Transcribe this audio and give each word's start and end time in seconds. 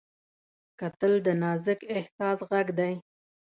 کتل 0.79 1.13
د 1.25 1.27
نازک 1.41 1.79
احساس 1.95 2.39
غږ 2.49 2.67
دی 2.79 2.93